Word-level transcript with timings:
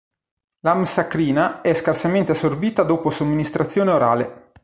L'amsacrina 0.61 1.61
è 1.61 1.75
scarsamente 1.75 2.31
assorbita 2.31 2.81
dopo 2.81 3.11
somministrazione 3.11 3.91
orale. 3.91 4.51